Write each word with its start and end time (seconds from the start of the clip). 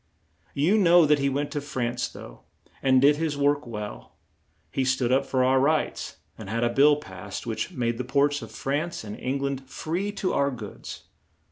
You 0.55 0.79
know 0.79 1.05
that 1.05 1.19
he 1.19 1.29
went 1.29 1.51
to 1.51 1.61
France 1.61 2.07
though, 2.07 2.41
and 2.81 2.99
did 2.99 3.17
his 3.17 3.37
work 3.37 3.67
well. 3.67 4.15
He 4.71 4.83
stood 4.83 5.11
up 5.11 5.27
for 5.27 5.43
our 5.43 5.59
rights 5.59 6.17
and 6.39 6.49
had 6.49 6.63
a 6.63 6.71
bill 6.73 6.95
passed 6.95 7.45
which 7.45 7.69
made 7.69 7.99
the 7.99 8.03
ports 8.03 8.41
of 8.41 8.49
France 8.49 9.03
and 9.03 9.15
Eng 9.15 9.39
land 9.41 9.69
free 9.69 10.11
to 10.13 10.33
our 10.33 10.49
goods. 10.49 11.03